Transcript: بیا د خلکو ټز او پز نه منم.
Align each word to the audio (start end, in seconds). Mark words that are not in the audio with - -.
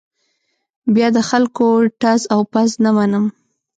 بیا 0.93 1.07
د 1.15 1.19
خلکو 1.29 1.67
ټز 2.01 2.21
او 2.33 2.41
پز 2.51 2.69
نه 2.83 2.91
منم. 2.97 3.25